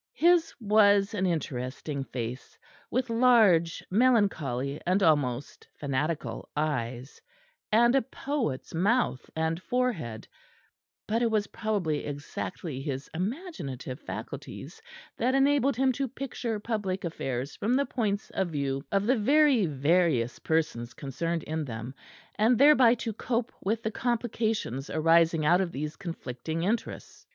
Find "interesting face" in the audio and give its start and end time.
1.27-2.57